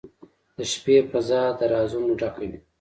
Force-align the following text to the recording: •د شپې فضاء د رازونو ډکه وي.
•د 0.57 0.59
شپې 0.71 0.97
فضاء 1.11 1.49
د 1.57 1.61
رازونو 1.73 2.11
ډکه 2.19 2.39
وي. 2.49 2.57